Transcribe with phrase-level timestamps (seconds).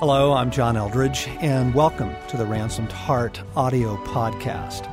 [0.00, 4.86] Hello, I'm John Eldredge, and welcome to the Ransomed Heart audio podcast.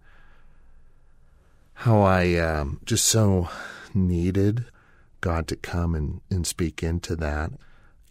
[1.76, 3.50] how I um, just so
[3.94, 4.66] needed
[5.22, 7.52] God to come and, and speak into that.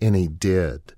[0.00, 0.95] And He did.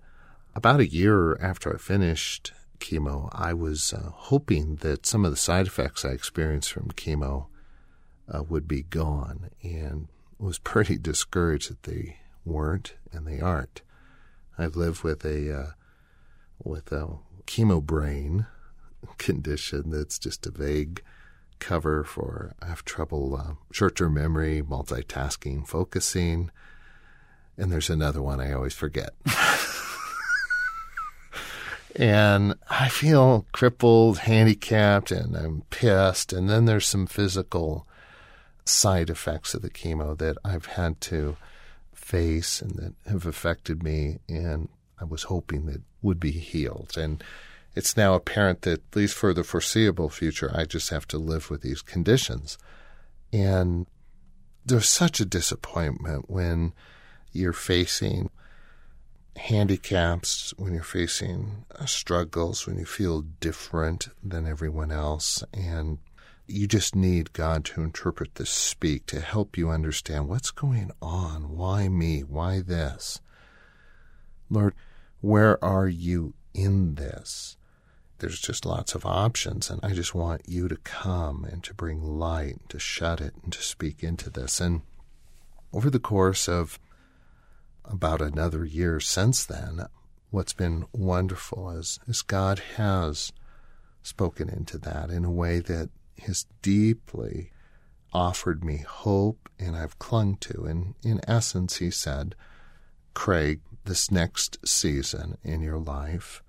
[0.54, 5.36] About a year after I finished chemo, I was uh, hoping that some of the
[5.36, 7.46] side effects I experienced from chemo
[8.32, 10.08] uh, would be gone and
[10.38, 13.82] was pretty discouraged that they weren't and they aren't.
[14.58, 15.70] I've lived with a uh,
[16.62, 18.46] with a chemo brain
[19.18, 21.02] condition that's just a vague
[21.58, 26.50] cover for I have trouble uh, short-term memory, multitasking, focusing,
[27.56, 29.10] and there's another one I always forget.
[31.96, 36.32] and I feel crippled, handicapped, and I'm pissed.
[36.32, 37.86] And then there's some physical
[38.64, 41.36] side effects of the chemo that I've had to
[41.94, 44.68] face and that have affected me, and
[45.00, 46.96] I was hoping that would be healed.
[46.96, 47.22] And
[47.76, 51.50] it's now apparent that, at least for the foreseeable future, I just have to live
[51.50, 52.56] with these conditions.
[53.34, 53.86] And
[54.64, 56.72] there's such a disappointment when
[57.32, 58.30] you're facing
[59.36, 65.44] handicaps, when you're facing uh, struggles, when you feel different than everyone else.
[65.52, 65.98] And
[66.46, 71.54] you just need God to interpret this speak to help you understand what's going on.
[71.54, 72.20] Why me?
[72.20, 73.20] Why this?
[74.48, 74.74] Lord,
[75.20, 77.58] where are you in this?
[78.18, 79.70] There's just lots of options.
[79.70, 83.52] And I just want you to come and to bring light, to shut it, and
[83.52, 84.60] to speak into this.
[84.60, 84.82] And
[85.72, 86.78] over the course of
[87.84, 89.86] about another year since then,
[90.30, 93.32] what's been wonderful is, is God has
[94.02, 95.90] spoken into that in a way that
[96.22, 97.50] has deeply
[98.12, 100.64] offered me hope and I've clung to.
[100.64, 102.34] And in essence, he said,
[103.14, 106.42] Craig, this next season in your life,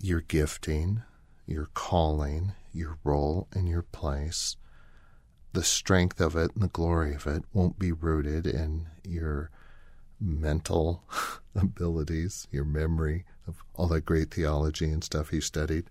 [0.00, 1.02] your gifting,
[1.46, 4.56] your calling, your role, and your place,
[5.52, 9.50] the strength of it and the glory of it won't be rooted in your
[10.20, 11.02] mental
[11.54, 15.84] abilities, your memory of all that great theology and stuff you studied,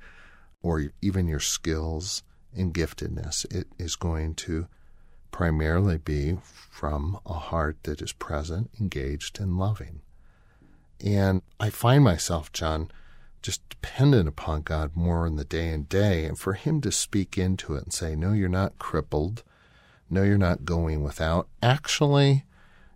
[0.62, 2.24] or even your skills
[2.56, 3.46] and giftedness.
[3.54, 4.68] It is going to
[5.32, 10.02] primarily be from a heart that is present, engaged, and loving.
[11.04, 12.92] And I find myself, John,
[13.42, 17.38] just dependent upon God more in the day and day, and for Him to speak
[17.38, 19.44] into it and say, No, you're not crippled.
[20.10, 21.48] No, you're not going without.
[21.62, 22.46] Actually,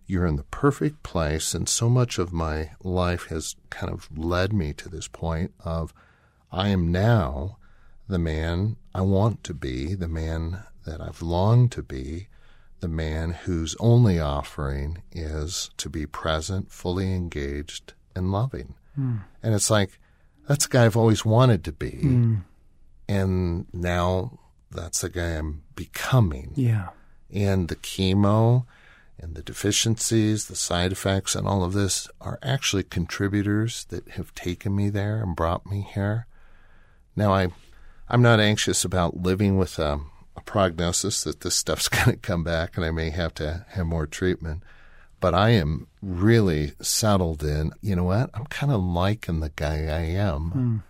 [0.06, 1.54] you're in the perfect place.
[1.54, 5.94] And so much of my life has kind of led me to this point of
[6.50, 7.58] I am now
[8.08, 12.28] the man I want to be, the man that I've longed to be,
[12.80, 18.74] the man whose only offering is to be present, fully engaged, and loving.
[18.98, 19.22] Mm.
[19.42, 19.98] And it's like,
[20.46, 21.90] that's the guy I've always wanted to be.
[22.02, 22.42] Mm.
[23.08, 24.38] And now
[24.70, 26.52] that's the guy I'm becoming.
[26.54, 26.88] Yeah.
[27.32, 28.66] And the chemo
[29.18, 34.34] and the deficiencies, the side effects, and all of this are actually contributors that have
[34.34, 36.26] taken me there and brought me here.
[37.16, 37.48] Now, I,
[38.08, 40.00] I'm not anxious about living with a,
[40.36, 43.86] a prognosis that this stuff's going to come back and I may have to have
[43.86, 44.62] more treatment
[45.24, 48.28] but I am really settled in, you know what?
[48.34, 50.82] I'm kind of liking the guy I am mm.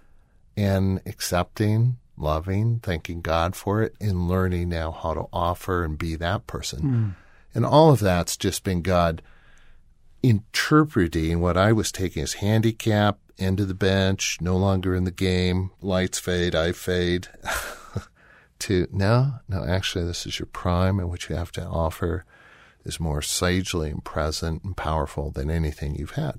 [0.61, 6.17] and accepting, loving, thanking God for it, and learning now how to offer and be
[6.17, 6.83] that person.
[6.83, 7.15] Mm.
[7.55, 9.23] And all of that's just been God
[10.21, 15.71] interpreting what I was taking as handicap, into the bench, no longer in the game,
[15.81, 17.29] lights fade, I fade,
[18.59, 22.25] to no, no, actually, this is your prime and what you have to offer
[22.85, 26.39] is more sagely and present and powerful than anything you've had.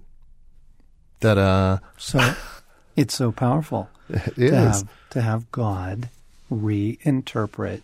[1.22, 2.34] That uh so
[2.96, 4.54] it's so powerful it to is.
[4.54, 6.10] have to have God
[6.52, 7.82] reinterpret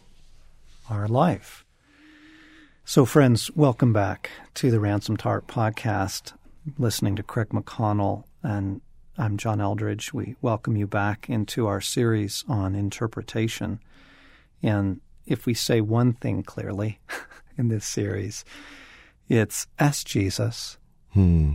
[0.90, 1.66] our life.
[2.86, 6.34] So friends, welcome back to the Ransomed Heart podcast.
[6.78, 8.82] Listening to Craig McConnell and
[9.18, 10.14] I'm John Eldredge.
[10.14, 13.80] We welcome you back into our series on interpretation.
[14.64, 17.00] And if we say one thing clearly,
[17.58, 18.44] in this series.
[19.30, 20.78] It's ask Jesus.
[21.14, 21.54] Hmm.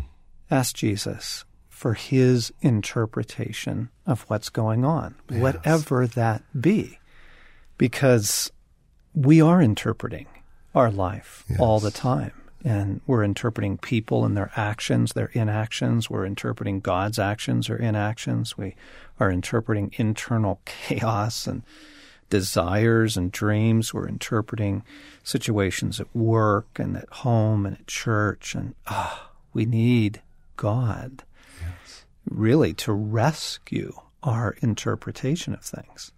[0.51, 5.41] Ask Jesus for his interpretation of what's going on, yes.
[5.41, 6.99] whatever that be.
[7.77, 8.51] Because
[9.15, 10.27] we are interpreting
[10.75, 11.59] our life Yes.
[11.61, 12.33] all the time.
[12.65, 16.09] And we're interpreting people and their actions, their inactions.
[16.11, 18.57] We're interpreting God's actions or inactions.
[18.59, 18.75] We
[19.21, 21.63] are interpreting internal chaos and
[22.31, 23.95] desires and dreams.
[23.95, 24.83] We're interpreting
[25.23, 28.55] situations at work and at home and at church.
[28.55, 30.23] And ah, we need
[30.57, 31.23] God
[32.29, 33.93] really to rescue
[34.23, 36.13] our interpretation of things.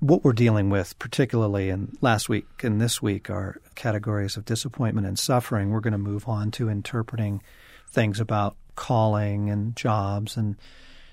[0.00, 5.06] What we're dealing with, particularly in last week and this week, are categories of disappointment
[5.06, 5.70] and suffering.
[5.70, 7.42] We're going to move on to interpreting
[7.88, 10.56] things about calling and jobs and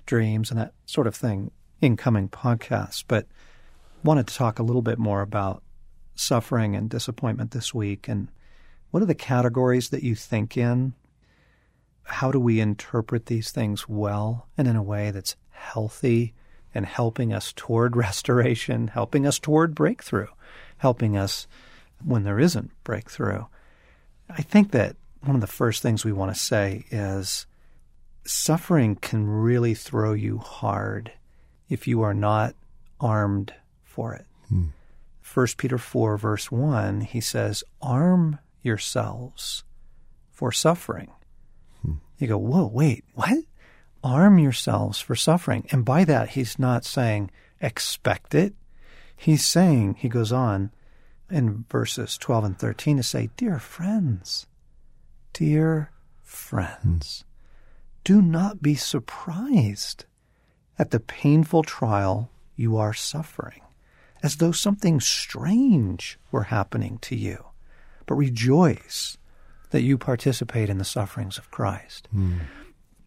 [0.06, 3.04] dreams and that sort of thing in coming podcasts.
[3.07, 3.28] But
[4.04, 5.63] wanted to talk a little bit more about
[6.16, 8.30] suffering and disappointment this week and
[8.92, 10.94] what are the categories that you think in?
[12.04, 16.34] How do we interpret these things well and in a way that's healthy
[16.74, 20.28] and helping us toward restoration, helping us toward breakthrough,
[20.78, 21.48] helping us
[22.04, 23.45] when there isn't breakthrough?
[24.30, 27.45] I think that one of the first things we want to say is
[28.25, 31.12] suffering can really throw you hard
[31.68, 32.56] if you are not
[33.00, 33.54] armed
[33.89, 34.25] for it.
[34.47, 34.68] Hmm.
[35.21, 39.63] First Peter 4 verse 1 he says arm yourselves
[40.31, 41.12] for suffering.
[41.81, 41.95] Hmm.
[42.18, 43.44] You go, "Whoa, wait, what?
[44.03, 48.53] Arm yourselves for suffering." And by that he's not saying expect it.
[49.15, 50.71] He's saying he goes on
[51.30, 54.47] in verses 12 and 13 to say, "Dear friends,
[55.33, 55.92] dear
[56.24, 57.30] friends, hmm.
[58.03, 60.06] do not be surprised
[60.77, 63.62] at the painful trial you are suffering,
[64.24, 67.45] as though something strange were happening to you,
[68.06, 69.18] but rejoice
[69.71, 72.07] that you participate in the sufferings of Christ.
[72.12, 72.38] Hmm.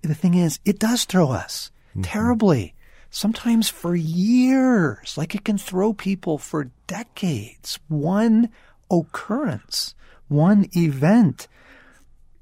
[0.03, 2.03] The thing is, it does throw us mm-hmm.
[2.03, 2.75] terribly,
[3.11, 7.79] sometimes for years, like it can throw people for decades.
[7.89, 8.49] One
[8.91, 9.95] occurrence,
[10.29, 11.49] one event,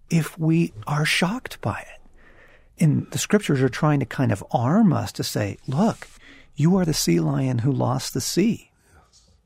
[0.09, 2.01] if we are shocked by it
[2.81, 6.09] and the scriptures are trying to kind of arm us to say, look,
[6.61, 8.71] you are the sea lion who lost the sea.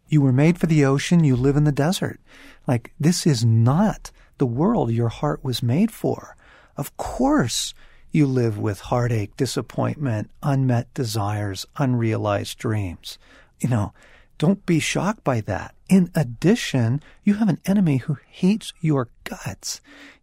[0.08, 1.22] You were made for the ocean.
[1.22, 2.18] You live in the desert.
[2.66, 6.36] Like, this is not the world your heart was made for.
[6.76, 7.72] Of course,
[8.10, 13.16] you live with heartache, disappointment, unmet desires, unrealized dreams.
[13.60, 13.92] You know,
[14.36, 15.76] don't be shocked by that.
[15.88, 19.80] In addition, you have an enemy who hates your guts.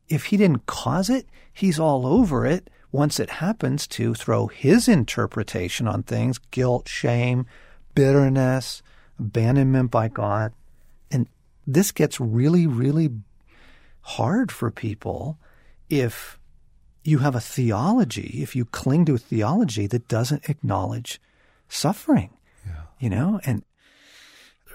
[0.09, 4.88] If he didn't cause it, he's all over it once it happens to throw his
[4.88, 7.45] interpretation on things guilt, shame,
[7.95, 8.81] bitterness,
[9.19, 10.53] abandonment by God.
[11.09, 11.27] And
[11.65, 13.09] this gets really, really
[14.01, 15.38] hard for people
[15.89, 16.39] if
[17.03, 21.19] you have a theology, if you cling to a theology that doesn't acknowledge
[21.67, 22.31] suffering.
[22.99, 23.63] You know, and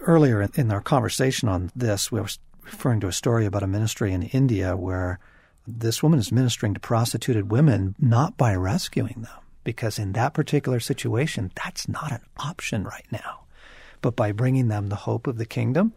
[0.00, 2.28] earlier in- in our conversation on this, we were
[2.64, 5.20] referring to a story about a ministry in India where
[5.66, 10.80] this woman is ministering to prostituted women not by rescuing them, because in that particular
[10.80, 13.40] situation, that's not an option right now,
[14.00, 15.92] but by bringing them the hope of the kingdom.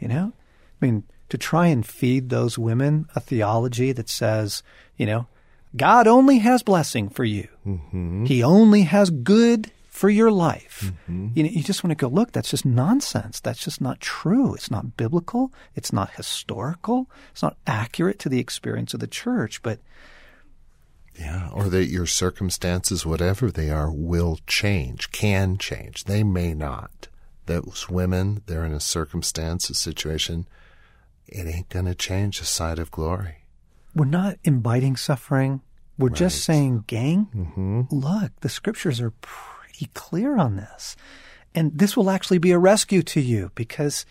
[0.00, 0.32] You know,
[0.80, 4.62] I mean, to try and feed those women a theology that says,
[4.96, 5.26] you know,
[5.76, 7.48] God only has blessing for you.
[7.66, 8.26] Mm-hmm.
[8.26, 9.72] He only has good
[10.04, 10.92] for your life.
[11.08, 11.28] Mm-hmm.
[11.34, 13.40] You know, you just want to go, look, that's just nonsense.
[13.40, 14.54] That's just not true.
[14.54, 15.50] It's not biblical.
[15.74, 17.10] It's not historical.
[17.32, 19.62] It's not accurate to the experience of the church.
[19.62, 19.78] But
[21.18, 26.04] Yeah, or that your circumstances, whatever they are, will change, can change.
[26.04, 27.08] They may not.
[27.46, 30.46] Those women, they're in a circumstance, a situation,
[31.26, 33.46] it ain't going to change the side of glory.
[33.94, 35.62] we're not inviting suffering.
[35.96, 37.82] We're just saying, gang, mm-hmm.
[37.90, 39.12] look, the scriptures are
[39.74, 40.96] pretty clear on this.
[41.54, 44.06] And this will actually be a rescue to you because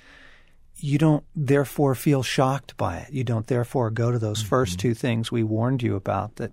[0.78, 3.14] you don't therefore feel shocked by it.
[3.14, 4.90] You don't therefore go to those first mm-hmm.
[4.90, 6.52] two things we warned you about that,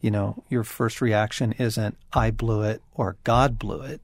[0.00, 4.00] you know, your first reaction isn't, I blew it or God blew it.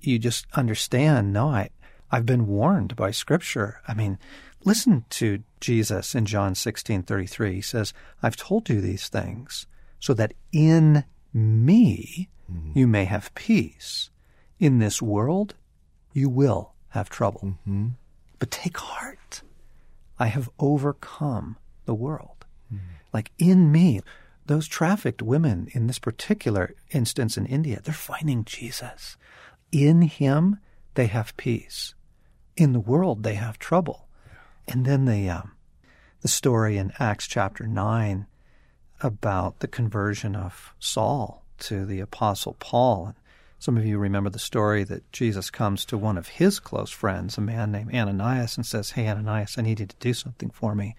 [0.00, 1.70] You just understand, no, I,
[2.10, 3.80] I've been warned by scripture.
[3.88, 4.18] I mean,
[4.64, 7.54] listen to Jesus in John 16:33.
[7.54, 9.66] He says, "I've told you these things
[9.98, 12.28] so that in me
[12.74, 14.10] you may have peace.
[14.58, 15.54] In this world
[16.12, 17.58] you will have trouble.
[18.38, 19.42] But take heart.
[20.18, 22.44] I have overcome the world."
[23.12, 24.00] Like in me,
[24.46, 29.16] those trafficked women in this particular instance in India, they're finding Jesus.
[29.72, 30.58] In him
[30.94, 31.94] they have peace.
[32.56, 34.08] In the world they have trouble.
[34.68, 35.52] And then the um,
[36.20, 38.26] the story in Acts chapter nine
[39.00, 43.14] about the conversion of Saul to the apostle Paul.
[43.58, 47.38] Some of you remember the story that Jesus comes to one of his close friends,
[47.38, 50.74] a man named Ananias, and says, Hey, Ananias, I need you to do something for
[50.74, 50.94] me.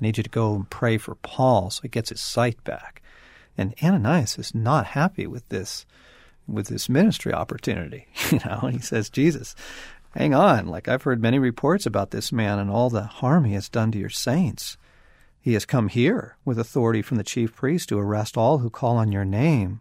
[0.00, 3.02] I need you to go and pray for Paul so he gets his sight back.
[3.58, 5.86] And Ananias is not happy with this
[6.46, 8.06] with this ministry opportunity.
[8.30, 9.54] You know, and he says, Jesus,
[10.14, 10.66] hang on.
[10.66, 13.92] Like I've heard many reports about this man and all the harm he has done
[13.92, 14.76] to your saints.
[15.40, 18.96] He has come here with authority from the chief priest to arrest all who call
[18.96, 19.80] on your name.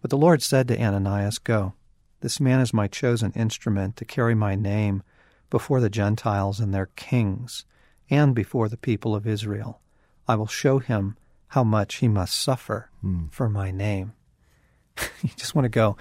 [0.00, 1.74] But the Lord said to Ananias, Go.
[2.20, 5.02] This man is my chosen instrument to carry my name
[5.48, 7.64] before the Gentiles and their kings,
[8.08, 9.80] and before the people of Israel.
[10.28, 11.16] I will show him
[11.48, 13.32] how much he must suffer mm.
[13.32, 14.12] for my name.
[15.22, 15.96] you just want to go,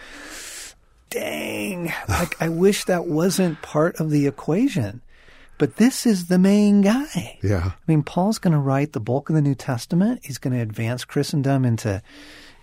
[1.10, 5.02] dang, like I wish that wasn't part of the equation.
[5.58, 7.38] But this is the main guy.
[7.44, 7.72] Yeah.
[7.72, 10.22] I mean, Paul's going to write the bulk of the New Testament.
[10.24, 12.02] He's going to advance Christendom into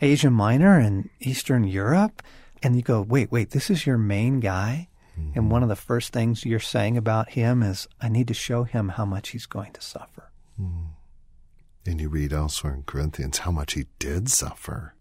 [0.01, 2.23] Asia Minor and Eastern Europe.
[2.63, 4.89] And you go, wait, wait, this is your main guy?
[5.19, 5.39] Mm-hmm.
[5.39, 8.65] And one of the first things you're saying about him is, I need to show
[8.65, 10.31] him how much he's going to suffer.
[10.61, 10.89] Mm.
[11.87, 14.95] And you read elsewhere in Corinthians how much he did suffer.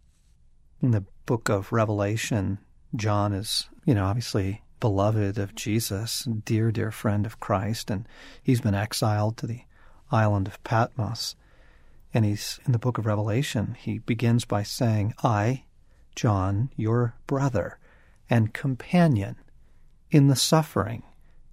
[0.82, 2.60] In the book of Revelation,
[2.96, 8.08] John is, you know, obviously beloved of Jesus, dear, dear friend of Christ, and
[8.44, 9.62] he's been exiled to the
[10.12, 11.36] island of Patmos.
[12.16, 15.66] And he's in the book of Revelation, he begins by saying, I,
[16.16, 17.78] John, your brother
[18.30, 19.36] and companion
[20.10, 21.04] in the suffering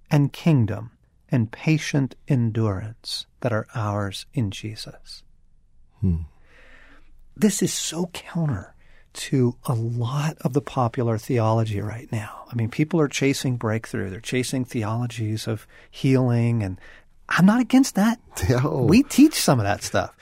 [0.09, 0.91] and kingdom
[1.27, 5.23] and patient endurance that are ours in Jesus.
[5.99, 6.21] Hmm.
[7.35, 8.73] This is so counter
[9.13, 12.45] to a lot of the popular theology right now.
[12.49, 14.09] I mean, people are chasing breakthrough.
[14.09, 16.79] They're chasing theologies of healing, and
[17.27, 18.21] I'm not against that.
[18.49, 18.85] Oh.
[18.85, 20.15] We teach some of that stuff.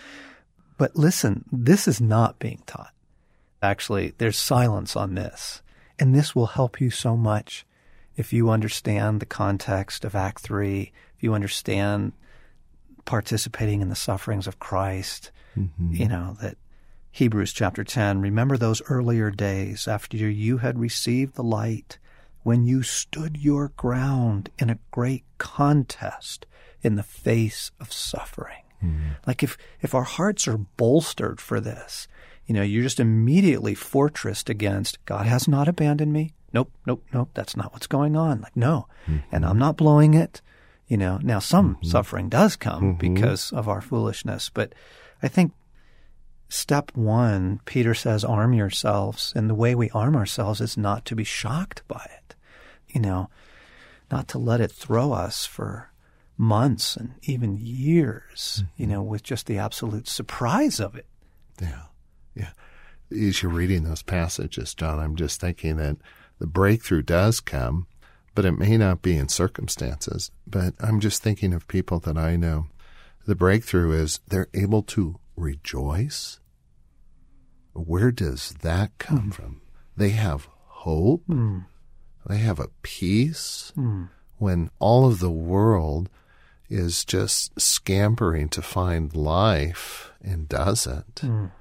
[0.81, 2.95] But listen, this is not being taught.
[3.61, 5.61] Actually, there's silence on this.
[5.99, 7.67] And this will help you so much
[8.15, 12.13] if you understand the context of Act 3, if you understand
[13.05, 15.91] participating in the sufferings of Christ, mm-hmm.
[15.93, 16.57] you know, that
[17.11, 21.99] Hebrews chapter 10, remember those earlier days after you had received the light,
[22.41, 26.47] when you stood your ground in a great contest
[26.81, 28.63] in the face of suffering.
[28.83, 29.09] Mm-hmm.
[29.27, 32.07] Like if, if our hearts are bolstered for this,
[32.45, 37.29] you know, you're just immediately fortressed against God has not abandoned me nope, nope, nope,
[37.33, 38.41] that's not what's going on.
[38.41, 38.87] Like, no.
[39.07, 39.35] Mm-hmm.
[39.35, 40.41] And I'm not blowing it.
[40.87, 41.87] You know, now some mm-hmm.
[41.87, 43.13] suffering does come mm-hmm.
[43.13, 44.73] because of our foolishness, but
[45.23, 45.53] I think
[46.49, 49.31] step one, Peter says, arm yourselves.
[49.35, 52.35] And the way we arm ourselves is not to be shocked by it,
[52.89, 53.29] you know,
[54.11, 55.90] not to let it throw us for
[56.37, 58.93] months and even years, you mm-hmm.
[58.93, 61.05] know, with just the absolute surprise of it.
[61.61, 61.83] Yeah.
[62.35, 62.51] Yeah.
[63.11, 65.97] As you're reading those passages, John, I'm just thinking that
[66.39, 67.87] the breakthrough does come,
[68.33, 70.31] but it may not be in circumstances.
[70.47, 72.67] But I'm just thinking of people that I know.
[73.27, 76.39] The breakthrough is they're able to rejoice.
[77.73, 79.33] Where does that come mm.
[79.33, 79.61] from?
[79.95, 81.27] They have hope.
[81.27, 81.65] Mm.
[82.25, 84.09] They have a peace mm.
[84.37, 86.09] when all of the world
[86.71, 91.15] is just scampering to find life and doesn't.
[91.15, 91.51] Mm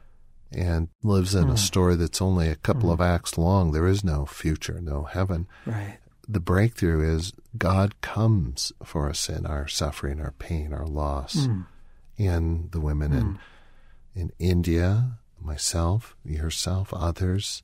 [0.53, 1.49] and lives in mm.
[1.49, 1.57] a hmm.
[1.57, 2.93] story that's only a couple mm.
[2.93, 3.73] of acts long.
[3.73, 5.47] There is no future, no heaven.
[5.65, 5.99] Right.
[6.29, 11.47] The breakthrough is God comes for us in our suffering, our pain, our loss.
[11.47, 11.67] Mm.
[12.19, 13.35] And the women in hmm.
[14.15, 17.63] in India, myself, yourself, others,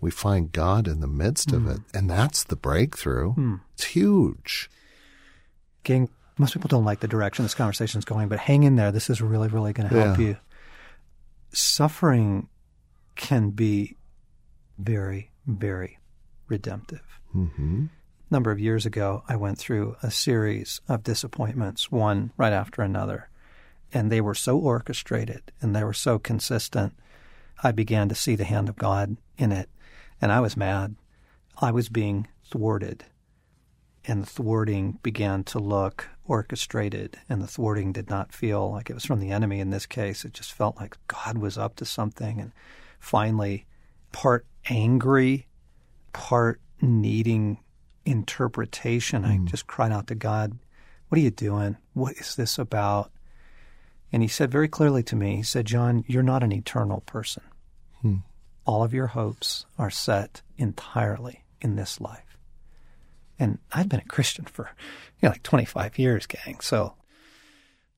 [0.00, 1.78] we find God in the midst of it.
[1.78, 1.96] Hmm.
[1.96, 3.32] And that's the breakthrough.
[3.74, 4.68] It's huge.
[6.38, 8.90] Most people don't like the direction this conversation is going, but hang in there.
[8.90, 10.26] This is really, really going to help yeah.
[10.26, 10.36] you
[11.52, 12.48] suffering
[13.14, 13.96] can be
[14.78, 15.98] very, very
[16.48, 17.20] redemptive.
[17.34, 17.86] Mm-hmm.
[18.30, 22.82] A number of years ago, I went through a series of disappointments, one right after
[22.82, 23.28] another,
[23.92, 26.94] and they were so orchestrated and they were so consistent.
[27.62, 29.68] I began to see the hand of God in it,
[30.20, 30.96] and I was mad.
[31.58, 33.04] I was being thwarted,
[34.06, 38.94] and the thwarting began to look orchestrated, and the thwarting did not feel like it
[38.94, 40.24] was from the enemy in this case.
[40.24, 42.40] It just felt like God was up to something.
[42.40, 42.52] And
[42.98, 43.66] finally,
[44.12, 45.46] part angry,
[46.12, 47.58] part needing
[48.04, 49.26] interpretation, mm.
[49.26, 49.46] I hmm.
[49.46, 50.58] just cried out to God,
[51.08, 51.76] What are you doing?
[51.94, 53.10] What is this about?
[54.12, 57.42] And he said very clearly to me, He said, John, you're not an eternal person.
[58.02, 58.16] Hmm.
[58.66, 62.33] All of your hopes are set entirely in this life.
[63.38, 64.70] And I've been a Christian for,
[65.20, 66.60] you know, like 25 years, gang.
[66.60, 66.94] So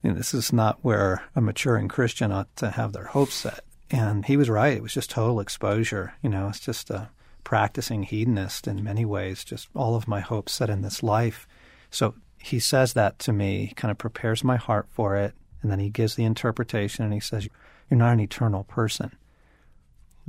[0.02, 3.60] you know, this is not where a maturing Christian ought to have their hopes set.
[3.90, 4.76] And he was right.
[4.76, 6.14] It was just total exposure.
[6.22, 7.10] You know, it's just a
[7.42, 11.46] practicing hedonist in many ways, just all of my hopes set in this life.
[11.90, 15.70] So he says that to me, he kind of prepares my heart for it, and
[15.70, 17.48] then he gives the interpretation and he says,
[17.90, 19.10] You're not an eternal person.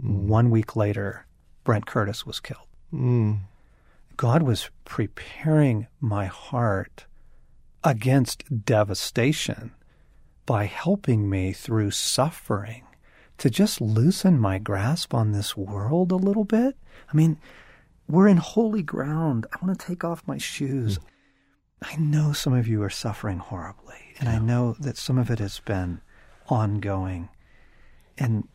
[0.01, 0.25] Mm.
[0.25, 1.25] One week later,
[1.63, 2.67] Brent Curtis was killed.
[2.93, 3.41] Mm.
[4.17, 7.05] God was preparing my heart
[7.83, 9.71] against devastation
[10.47, 12.83] by helping me through suffering
[13.37, 16.75] to just loosen my grasp on this world a little bit.
[17.11, 17.37] I mean,
[18.09, 19.45] we're in holy ground.
[19.53, 20.97] I want to take off my shoes.
[21.83, 24.27] I know some of you are suffering horribly, and.
[24.27, 26.01] I know that some of it has been
[26.47, 27.29] ongoing.
[28.17, 28.47] And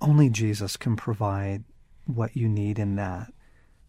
[0.00, 1.64] only Jesus can provide
[2.06, 3.30] what you need in that.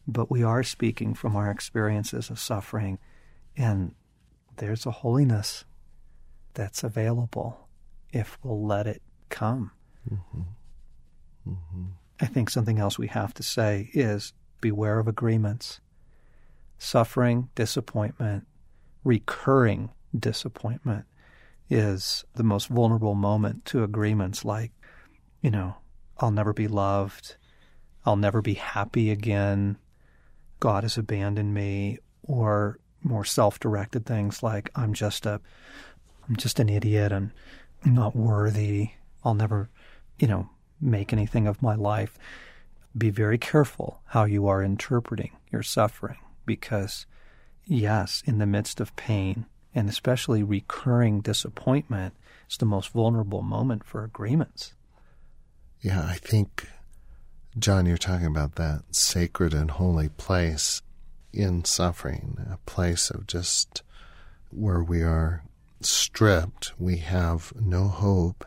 [0.07, 2.99] But we are speaking from our experiences of suffering,
[3.55, 3.95] and
[4.57, 5.65] there's a holiness
[6.53, 7.67] that's available
[8.11, 9.71] if we'll let it come.
[10.09, 10.41] Mm-hmm.
[11.49, 11.83] Mm-hmm.
[12.19, 15.79] I think something else we have to say is beware of agreements.
[16.77, 18.45] Suffering, disappointment,
[19.03, 21.05] recurring disappointment
[21.69, 24.71] is the most vulnerable moment to agreements like,
[25.41, 25.75] you know,
[26.19, 27.37] I'll never be loved,
[28.05, 29.77] I'll never be happy again,
[30.63, 35.41] God has abandoned me, or more self-directed things like I'm just a
[36.25, 37.31] I'm just an idiot and
[37.83, 38.91] I'm not worthy.
[39.25, 39.69] I'll never,
[40.17, 42.17] you know, make anything of my life.
[42.97, 47.07] Be very careful how you are interpreting your suffering because
[47.65, 52.13] yes, in the midst of pain and especially recurring disappointment,
[52.45, 54.75] it's the most vulnerable moment for agreements.
[55.81, 56.69] Yeah, I think,
[57.59, 60.81] John, you're talking about that sacred and holy place
[61.31, 63.83] in suffering, a place of just
[64.49, 65.43] where we are
[65.79, 68.43] stripped, we have no hope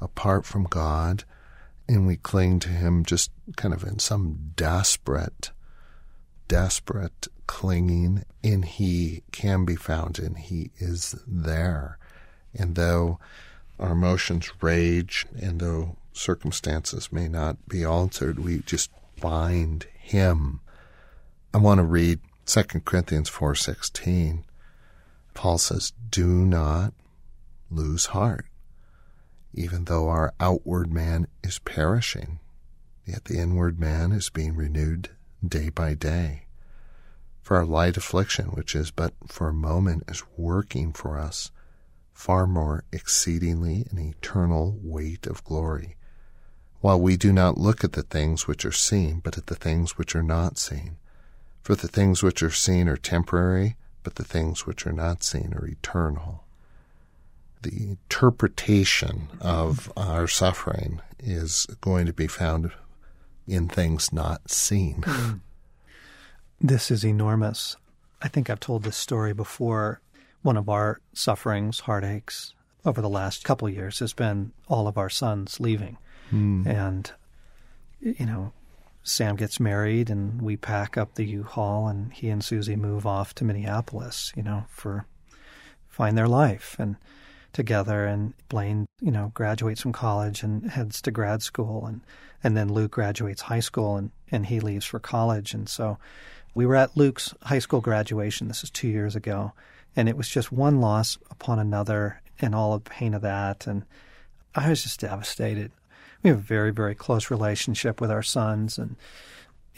[0.00, 1.24] apart from God,
[1.86, 5.50] and we cling to Him just kind of in some desperate,
[6.48, 11.98] desperate clinging, and He can be found and He is there.
[12.54, 13.18] And though
[13.78, 20.60] our emotions rage and though circumstances may not be altered, we just find Him.
[21.54, 24.44] I want to read 2 Corinthians 4:16.
[25.34, 26.92] Paul says, "Do not
[27.70, 28.46] lose heart,
[29.54, 32.40] even though our outward man is perishing,
[33.04, 35.10] yet the inward man is being renewed
[35.46, 36.46] day by day."
[37.42, 41.50] For our light affliction, which is but for a moment, is working for us
[42.12, 45.96] far more exceedingly an eternal weight of glory,
[46.82, 49.96] while we do not look at the things which are seen, but at the things
[49.96, 50.96] which are not seen.
[51.62, 55.54] For the things which are seen are temporary, but the things which are not seen
[55.54, 56.42] are eternal.
[57.62, 62.72] The interpretation of our suffering is going to be found
[63.46, 65.04] in things not seen.
[65.06, 65.32] Hmm.
[66.60, 67.76] This is enormous.
[68.20, 70.00] I think I've told this story before.
[70.42, 74.98] One of our sufferings, heartaches over the last couple of years has been all of
[74.98, 75.96] our sons leaving.
[76.32, 76.66] Mm.
[76.66, 77.12] And,
[78.00, 78.52] you know,
[79.02, 83.34] Sam gets married and we pack up the U-Haul and he and Susie move off
[83.36, 85.06] to Minneapolis, you know, for
[85.88, 86.96] find their life and
[87.52, 92.00] together and Blaine, you know, graduates from college and heads to grad school and
[92.44, 95.98] and then Luke graduates high school and and he leaves for college and so
[96.54, 98.48] we were at Luke's high school graduation.
[98.48, 99.52] This is two years ago,
[99.96, 103.66] and it was just one loss upon another, and all the pain of that.
[103.66, 103.84] And
[104.54, 105.72] I was just devastated.
[106.22, 108.96] We have a very, very close relationship with our sons, and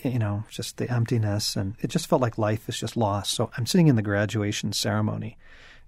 [0.03, 3.33] you know, just the emptiness, and it just felt like life is just lost.
[3.33, 5.39] So I'm sitting in the graduation ceremony,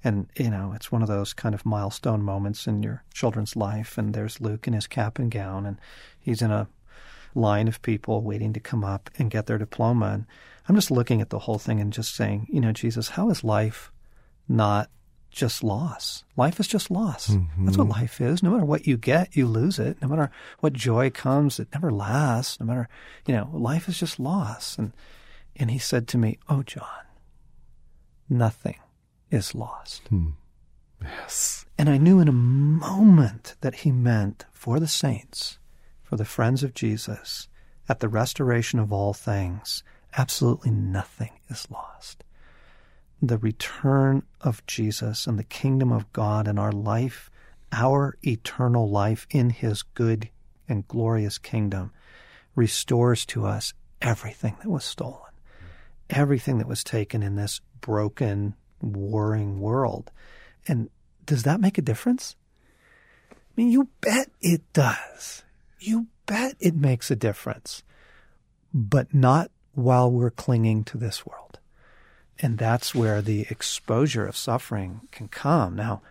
[0.02, 3.98] and you know, it's one of those kind of milestone moments in your children's life.
[3.98, 5.78] And there's Luke in his cap and gown, and
[6.18, 6.68] he's in a
[7.34, 10.06] line of people waiting to come up and get their diploma.
[10.06, 10.26] And
[10.68, 13.44] I'm just looking at the whole thing and just saying, you know, Jesus, how is
[13.44, 13.92] life
[14.48, 14.90] not
[15.36, 16.24] just loss?
[16.36, 17.28] Life is just loss.
[17.28, 17.66] Mm-hmm.
[17.66, 18.42] That's what life is.
[18.42, 19.98] No matter what you get, you lose it.
[20.02, 22.58] No matter what joy comes, it never lasts.
[22.58, 22.88] No matter,
[23.26, 24.78] you know, life is just loss.
[24.78, 24.92] And
[25.54, 27.04] and he said to me, "Oh, John,
[28.28, 28.78] nothing
[29.30, 30.30] is lost." Hmm.
[31.02, 31.66] Yes.
[31.78, 35.58] And I knew in a moment that he meant for the saints,
[36.02, 37.48] for the friends of Jesus,
[37.88, 39.84] at the restoration of all things,
[40.16, 42.24] absolutely nothing is lost.
[43.22, 47.30] The return of Jesus and the kingdom of God in our life,
[47.72, 50.28] our eternal life in his good
[50.68, 51.92] and glorious kingdom,
[52.54, 55.32] restores to us everything that was stolen,
[56.10, 60.10] everything that was taken in this broken, warring world.
[60.68, 60.90] And
[61.24, 62.36] does that make a difference?
[63.32, 65.42] I mean, you bet it does.
[65.80, 67.82] You bet it makes a difference.
[68.72, 71.58] but not while we're clinging to this world.
[72.40, 75.76] And that's where the exposure of suffering can come.
[75.76, 76.02] Now,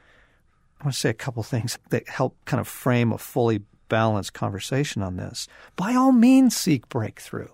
[0.80, 4.34] I want to say a couple things that help kind of frame a fully balanced
[4.34, 5.48] conversation on this.
[5.76, 7.50] By all means, seek breakthrough.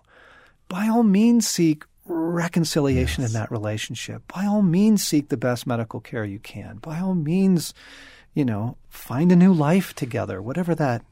[0.69, 3.31] By all means, seek reconciliation yes.
[3.31, 4.23] in that relationship.
[4.33, 6.77] By all means, seek the best medical care you can.
[6.77, 7.73] By all means,
[8.33, 10.41] you know, find a new life together.
[10.41, 11.03] Whatever that,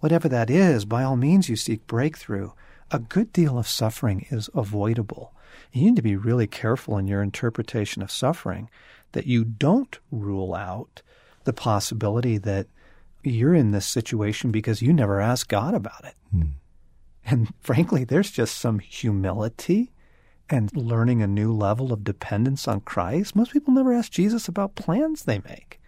[0.00, 2.50] whatever that is, by all means, you seek breakthrough.
[2.90, 5.32] A good deal of suffering is avoidable.
[5.72, 8.68] You need to be really careful in your interpretation of suffering
[9.12, 11.02] that you don't rule out
[11.44, 12.66] the possibility that
[13.22, 16.14] you're in this situation because you never asked God about it.
[16.30, 16.42] Hmm.
[17.24, 19.90] And frankly, there's just some humility
[20.48, 23.34] and learning a new level of dependence on Christ.
[23.34, 25.80] Most people never ask Jesus about plans they make,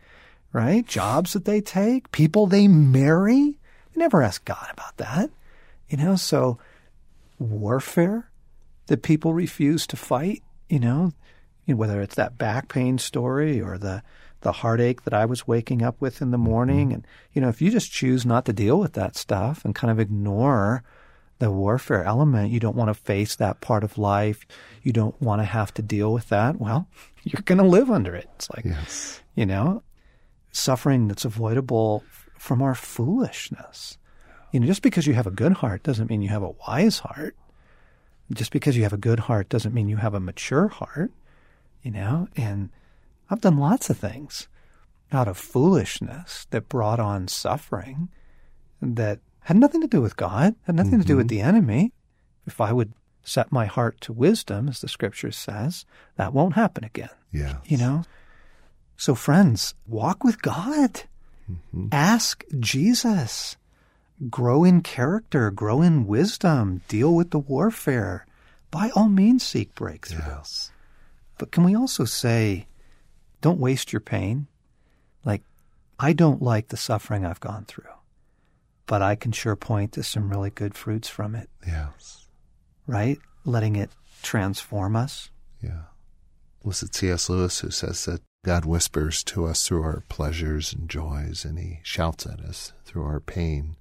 [0.53, 0.85] right?
[0.85, 3.59] Jobs that they take, people they marry.
[3.93, 5.31] They never ask God about that.
[5.89, 6.59] You know, so
[7.39, 8.28] warfare
[8.88, 11.12] that people refuse to fight, you know,
[11.66, 14.03] whether it's that back pain story or the
[14.40, 16.88] the heartache that I was waking up with in the morning.
[16.88, 16.94] Mm-hmm.
[16.94, 19.90] And, you know, if you just choose not to deal with that stuff and kind
[19.90, 20.85] of ignore
[21.38, 24.46] the warfare element, you don't want to face that part of life.
[24.83, 26.61] You don't want to have to deal with that.
[26.61, 26.88] Well,
[27.24, 28.29] you're going to live under it.
[28.37, 29.20] It's like, yes.
[29.35, 29.83] you know,
[30.53, 32.05] suffering that's avoidable
[32.38, 33.98] from our foolishness.
[34.53, 37.01] You know, just because you have a good heart doesn't mean you have a wise
[37.01, 37.37] heart.
[38.33, 41.11] Just because you have a good heart doesn't mean you have a mature heart,
[41.83, 42.71] you know, and
[43.31, 44.49] I've done lots of things
[45.12, 48.09] out of foolishness that brought on suffering
[48.83, 51.01] that had nothing to do with God, had nothing mm-hmm.
[51.01, 51.37] to do with mm-hmm.
[51.37, 51.93] the enemy.
[52.47, 55.85] If I would set my heart to wisdom, as the scripture says,
[56.17, 57.11] that won't happen again.
[57.33, 57.59] Yeah.
[57.64, 58.05] You know?
[58.97, 61.03] So, friends, walk with God.
[61.51, 61.88] Mm-hmm.
[61.93, 63.57] Ask Jesus.
[64.31, 68.27] Grow in character, grow in wisdom, deal with the warfare.
[68.71, 70.25] By all means, seek breakthrough.
[70.27, 70.73] Yes.
[71.39, 72.67] But can we also say,
[73.41, 74.49] don't waste your pain?
[75.25, 75.43] Like,
[75.99, 77.85] I don't like the suffering I've gone through
[78.89, 81.49] but I can sure point to some really good fruits from it.
[81.65, 82.27] Yes.
[82.87, 83.19] Right?
[83.45, 83.91] Letting it
[84.23, 85.31] transform us.
[85.63, 85.83] Yeah.
[86.65, 87.29] Was it C.S.
[87.29, 91.81] Lewis who says that God whispers to us through our pleasures and joys, and He
[91.83, 93.77] shouts at us through our pain?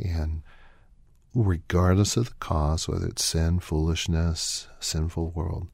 [0.00, 0.42] And
[1.34, 5.68] regardless of the cause, whether it's sin, foolishness, sinful world,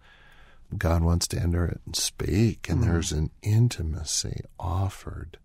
[0.77, 2.69] God wants to enter it and speak.
[2.69, 5.39] And mm there's an intimacy offered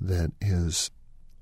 [0.00, 0.90] that is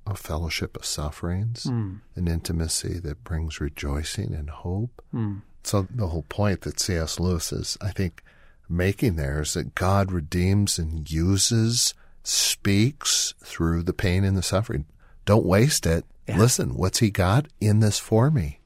[0.06, 2.00] a fellowship of sufferings, mm.
[2.16, 5.02] an intimacy that brings rejoicing and hope.
[5.14, 5.42] Mm.
[5.62, 7.20] So the whole point that C.S.
[7.20, 8.22] Lewis is, I think,
[8.68, 14.86] making there is that God redeems and uses, speaks through the pain and the suffering.
[15.24, 16.04] Don't waste it.
[16.26, 16.38] Yeah.
[16.38, 18.60] Listen, what's he got in this for me?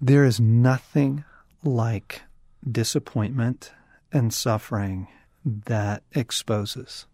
[0.00, 1.24] There is nothing
[1.64, 2.22] like
[2.70, 3.72] disappointment
[4.12, 5.08] and suffering
[5.44, 7.06] that exposes.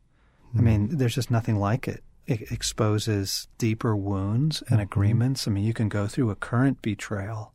[0.55, 0.59] Mm.
[0.59, 0.97] I mean, hmm.
[0.97, 4.81] there's just nothing like it it exposes deeper wounds and mm-hmm.
[4.81, 5.47] agreements.
[5.47, 7.53] I mean, you can go through a current betrayal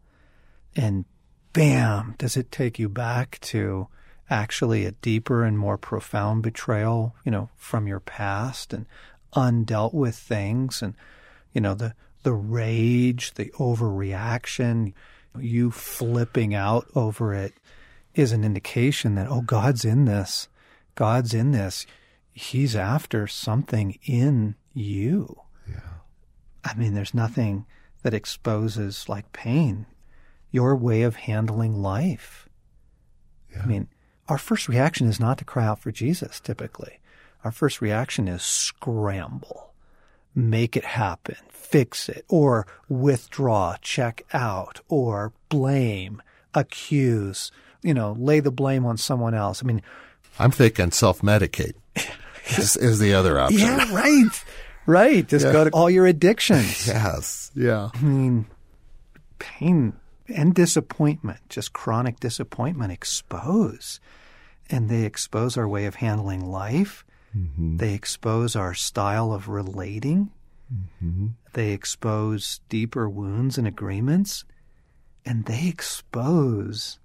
[0.76, 1.06] and
[1.54, 3.88] bam, does it take you back to
[4.30, 8.86] actually a deeper and more profound betrayal, you know, from your past and
[9.34, 10.94] undealt with things and,
[11.54, 14.94] you know, the, the rage, the overreaction,
[15.40, 17.54] you flipping out over it
[18.16, 20.48] is an indication that, oh, God's in this.
[20.96, 21.86] God's in this.
[22.32, 25.42] He's after something in you.
[25.68, 25.80] Yeah.
[26.64, 27.66] I mean, there's nothing
[28.04, 29.86] that exposes like pain,
[30.52, 32.48] your way of handling life.
[33.52, 33.64] Yeah.
[33.64, 33.88] I mean,
[34.28, 37.00] our first reaction is not to cry out for Jesus typically.
[37.44, 39.69] Our first reaction is scramble,
[40.40, 46.22] make it happen, fix it, or withdraw, check out, or blame,
[46.54, 49.64] accuse, you know, lay the blame on someone else.
[49.64, 49.82] I mean,
[50.38, 51.74] I'm thinking self medicate
[52.58, 53.60] is, is the other option.
[53.60, 54.44] Yeah, right.
[54.86, 55.28] Right.
[55.28, 55.52] Just yeah.
[55.52, 56.88] go to all your addictions.
[56.88, 57.52] yes.
[57.54, 57.90] Yeah.
[57.94, 58.48] I mean,
[59.38, 59.94] pain
[60.28, 64.00] and disappointment, just chronic disappointment expose.
[64.68, 67.06] And they expose our way of handling life.
[67.36, 67.78] Mm-hmm.
[67.78, 70.32] They expose our style of relating.
[70.74, 71.28] Mm-hmm.
[71.54, 74.46] They expose deeper wounds and agreements.
[75.26, 77.00] And they expose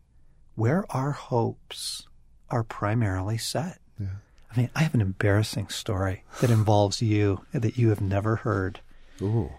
[0.55, 2.07] where our hopes
[2.51, 3.81] are primarily set.
[3.99, 4.07] Yeah.
[4.53, 8.81] I mean, I have an embarrassing story that involves you that you have never heard.
[9.21, 9.51] Ooh.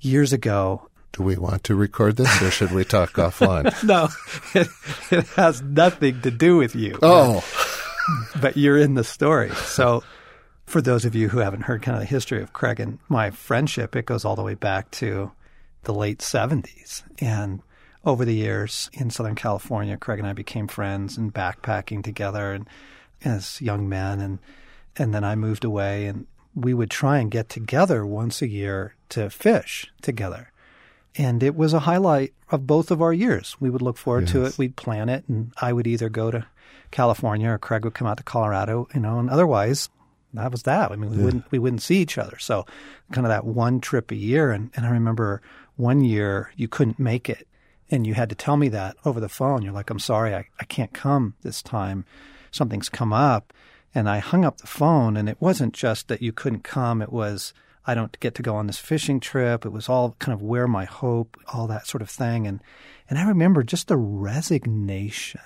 [0.00, 0.88] Years ago.
[1.12, 3.82] Do we want to record this or should we talk offline?
[3.84, 4.08] no,
[4.54, 4.68] it,
[5.10, 6.98] it, has nothing to do with you.
[7.02, 7.44] Oh.
[8.40, 9.50] But, you're in the story.
[9.50, 10.02] So,
[10.66, 13.30] for those of you who haven't heard kind of the history of Craig and my
[13.30, 15.30] friendship, it goes all the way back to
[15.82, 17.02] the late 70s.
[17.18, 17.62] And
[18.04, 22.66] over the years in Southern California, Craig and I became friends and backpacking together and
[23.24, 24.38] as young men and
[24.96, 28.94] and then I moved away and we would try and get together once a year
[29.10, 30.51] to fish together.
[31.16, 33.56] And it was a highlight of both of our years.
[33.60, 34.32] We would look forward yes.
[34.32, 34.58] to it.
[34.58, 36.46] We'd plan it and I would either go to
[36.90, 39.90] California or Craig would come out to Colorado, you know, and otherwise
[40.34, 40.90] that was that.
[40.90, 41.24] I mean, we yeah.
[41.24, 42.38] wouldn't we wouldn't see each other.
[42.38, 42.64] So
[43.12, 45.42] kind of that one trip a year and, and I remember
[45.76, 47.46] one year you couldn't make it
[47.92, 49.60] and you had to tell me that over the phone.
[49.62, 52.06] You're like, I'm sorry, I, I can't come this time.
[52.50, 53.52] Something's come up.
[53.94, 57.12] And I hung up the phone, and it wasn't just that you couldn't come, it
[57.12, 57.52] was,
[57.86, 59.66] I don't get to go on this fishing trip.
[59.66, 62.46] It was all kind of where my hope, all that sort of thing.
[62.46, 62.60] And,
[63.10, 65.40] and I remember just the resignation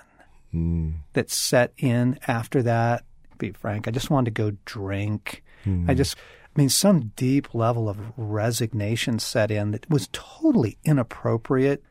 [0.54, 0.94] mm.
[1.14, 3.04] that set in after that.
[3.30, 5.42] To be frank, I just wanted to go drink.
[5.64, 5.88] Mm.
[5.88, 11.82] I just, I mean, some deep level of resignation set in that was totally inappropriate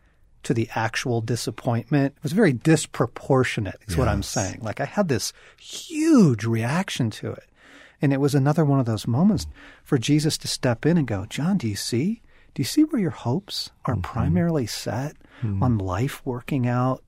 [0.43, 2.13] to the actual disappointment.
[2.17, 3.97] It was very disproportionate, is yes.
[3.97, 4.59] what I'm saying.
[4.61, 7.45] Like I had this huge reaction to it.
[8.01, 9.47] And it was another one of those moments
[9.83, 12.21] for Jesus to step in and go, John, do you see?
[12.53, 14.01] Do you see where your hopes are mm-hmm.
[14.01, 15.61] primarily set mm-hmm.
[15.63, 17.03] on life working out?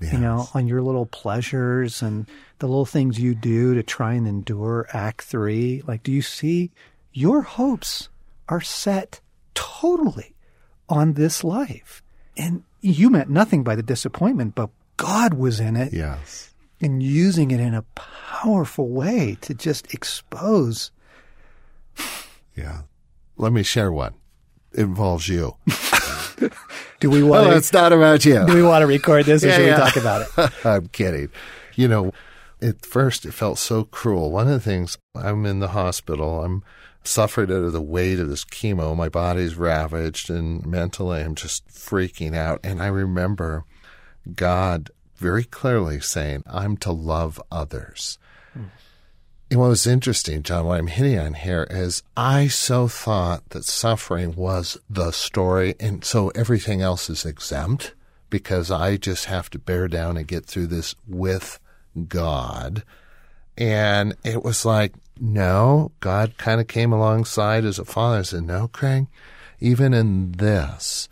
[0.00, 0.12] Yes.
[0.12, 2.28] You know, on your little pleasures and
[2.60, 5.82] the little things you do to try and endure Act Three.
[5.88, 6.70] Like, do you see
[7.12, 8.08] your hopes
[8.48, 9.20] are set
[9.54, 10.36] totally
[10.88, 12.02] on this life?
[12.36, 15.92] And you meant nothing by the disappointment, but God was in it.
[15.92, 16.54] Yes.
[16.80, 20.92] And using it in a powerful way to just expose.
[22.54, 22.82] Yeah.
[23.36, 24.14] Let me share one.
[24.72, 25.56] It involves you.
[27.00, 27.48] do we want?
[27.48, 28.44] Oh, it's not about you.
[28.46, 29.76] Do we want to record this, or yeah, should yeah.
[29.76, 30.52] we talk about it?
[30.66, 31.30] I'm kidding.
[31.74, 32.12] You know,
[32.60, 34.30] at first it felt so cruel.
[34.30, 36.44] One of the things I'm in the hospital.
[36.44, 36.62] I'm
[37.04, 38.96] suffered under the weight of this chemo.
[38.96, 42.60] My body's ravaged, and mentally I'm just freaking out.
[42.62, 43.64] And I remember
[44.34, 48.18] God very clearly saying, I'm to love others.
[48.54, 48.64] Hmm.
[49.50, 53.64] And what was interesting, John, what I'm hitting on here is I so thought that
[53.64, 57.94] suffering was the story, and so everything else is exempt
[58.30, 61.58] because I just have to bear down and get through this with
[62.08, 62.84] God.
[63.56, 68.42] And it was like, no, God kind of came alongside as a father and said,
[68.44, 69.06] No, Craig,
[69.60, 71.08] even in this,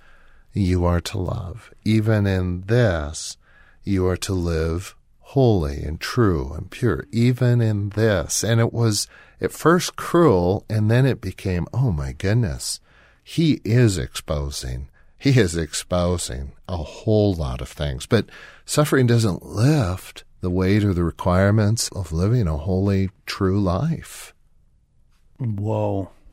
[0.52, 1.72] you are to love.
[1.84, 3.36] Even in this,
[3.86, 7.06] you are to live holy and true and pure.
[7.12, 8.42] Even in this.
[8.42, 9.06] And it was
[9.40, 12.80] at first cruel, and then it became, oh my goodness,
[13.22, 14.88] he is exposing.
[15.18, 18.06] He is exposing a whole lot of things.
[18.06, 18.26] But
[18.64, 24.32] suffering doesn't lift the weight or the requirements of living a holy, true life.
[25.38, 26.10] Whoa.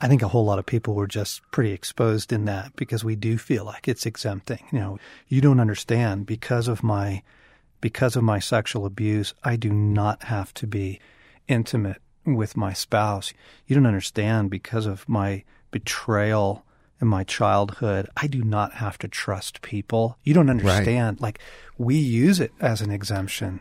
[0.00, 3.16] I think a whole lot of people were just pretty exposed in that because we
[3.16, 4.64] do feel like it's exempting.
[4.72, 7.22] You know, you don't understand because of my
[7.80, 11.00] because of my sexual abuse, I do not have to be
[11.46, 13.32] intimate with my spouse.
[13.66, 16.64] You don't understand because of my betrayal
[17.00, 20.18] in my childhood, I do not have to trust people.
[20.24, 21.18] You don't understand.
[21.18, 21.22] Right.
[21.22, 21.38] Like
[21.76, 23.60] we use it as an exemption,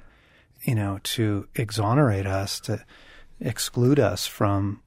[0.63, 2.83] you know, to exonerate us, to
[3.39, 4.81] exclude us from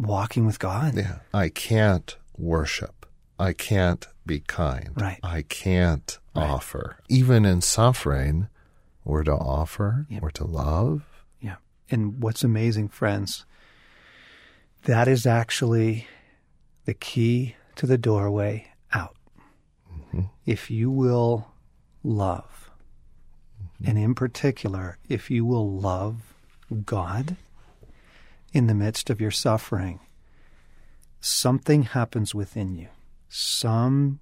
[0.00, 0.96] walking with God.
[0.96, 1.18] Yeah.
[1.32, 3.06] I can't worship.
[3.38, 4.90] I can't be kind.
[4.94, 5.20] Right.
[5.22, 6.48] I can't right.
[6.48, 6.98] offer.
[7.08, 8.48] Even in suffering,
[9.04, 10.22] we're to offer, yep.
[10.22, 11.04] we're to love.
[11.40, 11.56] Yeah.
[11.90, 13.44] And what's amazing, friends,
[14.84, 16.06] that is actually
[16.84, 19.16] the key to the doorway out.
[19.92, 20.22] Mm-hmm.
[20.46, 21.48] If you will
[22.02, 22.70] love,
[23.62, 23.88] mm-hmm.
[23.88, 26.34] and in particular, if you will love
[26.84, 27.36] God
[28.52, 30.00] in the midst of your suffering,
[31.20, 32.88] something happens within you.
[33.28, 34.20] Some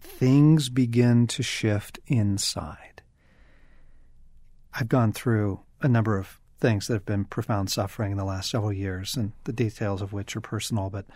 [0.00, 3.02] things begin to shift inside.
[4.72, 8.50] I've gone through a number of things that have been profound suffering in the last
[8.50, 11.06] several years, and the details of which are personal, but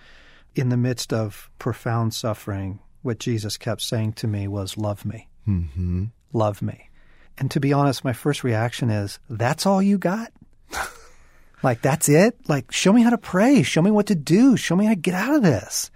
[0.55, 5.29] in the midst of profound suffering, what Jesus kept saying to me was, Love me.
[5.47, 6.07] Mm-hmm.
[6.33, 6.89] Love me.
[7.37, 10.33] And to be honest, my first reaction is, That's all you got?
[11.65, 12.37] Like, that's it?
[12.49, 13.63] Like, show me how to pray.
[13.63, 14.57] Show me what to do.
[14.57, 15.91] Show me how to get out of this.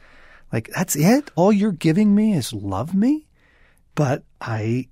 [0.52, 1.31] Like, that's it?
[1.37, 3.26] All you're giving me is love me?
[3.94, 4.88] But I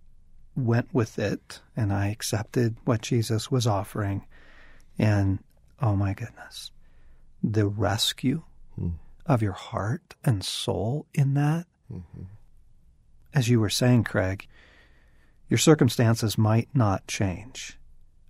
[0.55, 4.27] went with it and I accepted what Jesus was offering.
[4.99, 5.41] And
[5.81, 6.71] oh my goodness,
[7.43, 8.43] the rescue.
[8.81, 8.95] Mm
[9.27, 11.67] of your heart and soul in that.
[11.93, 12.23] Mm-hmm.
[13.35, 14.47] As you were saying, Craig,
[15.49, 17.79] your circumstances might not change.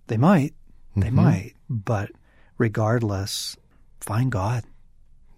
[0.07, 0.53] They might,
[0.91, 1.01] mm-hmm.
[1.01, 2.11] they might, but
[2.57, 3.57] regardless,
[3.99, 4.63] find God.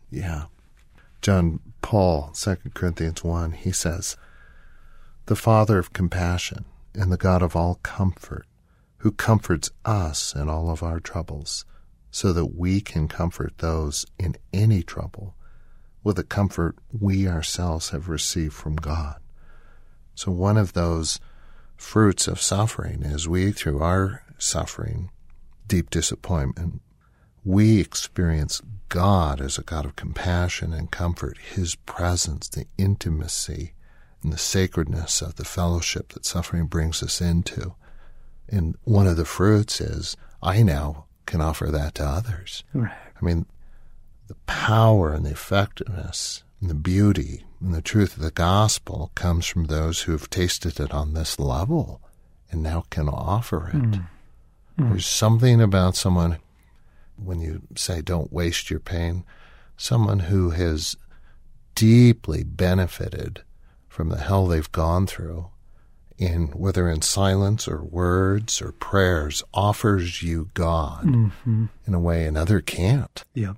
[0.09, 0.45] Yeah.
[1.21, 4.15] John Paul, 2 Corinthians 1, he says,
[5.25, 8.45] The Father of compassion and the God of all comfort,
[8.97, 11.65] who comforts us in all of our troubles,
[12.11, 15.35] so that we can comfort those in any trouble
[16.03, 19.17] with the comfort we ourselves have received from God.
[20.15, 21.19] So, one of those
[21.77, 25.11] fruits of suffering is we, through our suffering,
[25.67, 26.81] deep disappointment,
[27.43, 33.73] we experience God as a God of compassion and comfort, His presence, the intimacy,
[34.23, 37.75] and the sacredness of the fellowship that suffering brings us into.
[38.47, 42.63] And one of the fruits is I now can offer that to others.
[42.73, 42.91] Right.
[43.21, 43.45] I mean,
[44.27, 49.45] the power and the effectiveness and the beauty and the truth of the gospel comes
[49.45, 52.01] from those who have tasted it on this level
[52.51, 53.75] and now can offer it.
[53.75, 54.07] Mm.
[54.79, 54.89] Mm.
[54.89, 56.37] There's something about someone,
[57.23, 59.25] when you say don't waste your pain,
[59.77, 60.95] someone who has
[61.75, 63.41] deeply benefited
[63.87, 65.49] from the hell they've gone through
[66.17, 71.65] in whether in silence or words or prayers offers you God mm-hmm.
[71.87, 73.23] in a way another can't.
[73.33, 73.53] Yeah.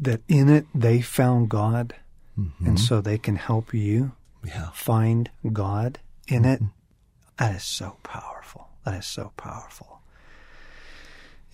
[0.00, 1.94] That in it they found God
[2.38, 2.66] mm-hmm.
[2.66, 4.12] and so they can help you
[4.44, 4.70] yeah.
[4.72, 6.64] find God in mm-hmm.
[6.64, 6.70] it.
[7.38, 8.68] That is so powerful.
[8.84, 10.00] That is so powerful.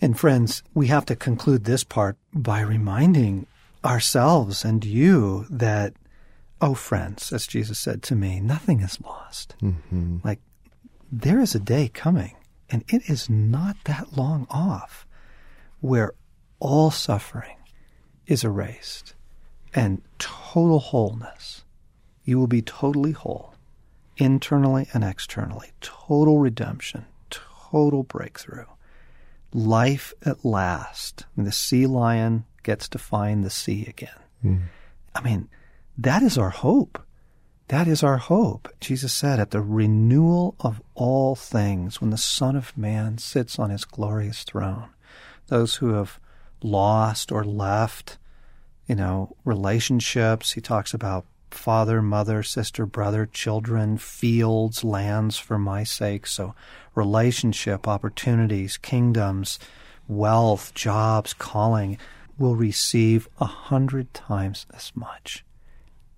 [0.01, 3.45] And friends, we have to conclude this part by reminding
[3.85, 5.93] ourselves and you that
[6.63, 9.55] Oh, friends, as Jesus said to me, nothing is lost.
[9.63, 10.17] Mm-hmm.
[10.23, 10.39] Like,
[11.11, 12.35] there is a day coming,
[12.69, 15.07] and it is not that long off,
[15.79, 16.13] where
[16.59, 17.57] all suffering
[18.27, 19.15] is erased
[19.73, 21.63] and total wholeness.
[22.23, 23.55] You will be totally whole,
[24.17, 28.65] internally and externally, total redemption, total breakthrough.
[29.53, 31.25] Life at last.
[31.25, 34.09] I mean, the sea lion gets to find the sea again.
[34.43, 34.61] Mm.
[35.13, 35.49] I mean,
[35.97, 37.01] that is our hope.
[37.67, 38.67] That is our hope.
[38.81, 43.69] Jesus said, at the renewal of all things, when the Son of Man sits on
[43.69, 44.89] his glorious throne,
[45.47, 46.19] those who have
[46.61, 48.17] lost or left,
[48.87, 55.83] you know, relationships, he talks about father, mother, sister, brother, children, fields, lands for my
[55.83, 56.27] sake.
[56.27, 56.55] So
[56.95, 59.59] relationship, opportunities, kingdoms,
[60.07, 61.97] wealth, jobs, calling
[62.37, 65.45] will receive a hundred times as much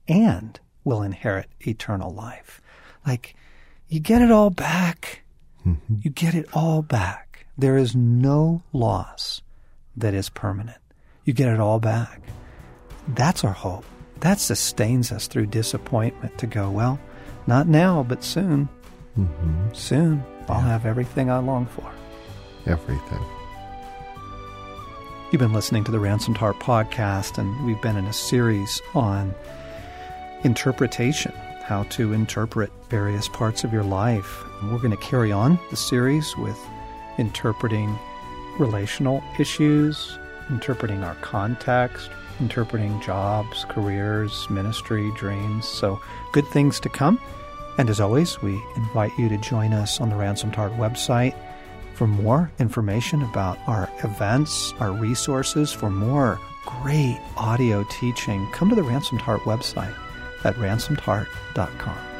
[0.07, 2.61] and will inherit eternal life.
[3.05, 3.35] Like,
[3.87, 5.23] you get it all back.
[5.65, 5.95] Mm-hmm.
[6.01, 7.45] You get it all back.
[7.57, 9.41] There is no loss
[9.95, 10.79] that is permanent.
[11.25, 12.21] You get it all back.
[13.07, 13.85] That's our hope.
[14.23, 16.97] That sustains us through disappointment to go, well,
[17.45, 18.69] not now, but soon.
[19.19, 19.73] Mm-hmm.
[19.73, 20.67] Soon, I'll yeah.
[20.69, 21.91] have everything I long for.
[22.65, 23.19] Everything.
[25.29, 29.35] You've been listening to the Ransomed Heart podcast, and we've been in a series on
[30.45, 31.33] interpretation,
[31.63, 34.41] how to interpret various parts of your life.
[34.61, 36.57] And we're going to carry on the series with
[37.17, 37.99] interpreting
[38.57, 40.17] relational issues,
[40.49, 45.67] interpreting our context, interpreting jobs, careers, ministry, dreams.
[45.67, 45.99] So,
[46.31, 47.19] good things to come.
[47.77, 51.35] And as always, we invite you to join us on the Ransomed Heart website
[51.95, 58.47] for more information about our events, our resources, for more great audio teaching.
[58.51, 59.95] Come to the Ransomed Heart website
[60.43, 62.12] at ransomedheart.com.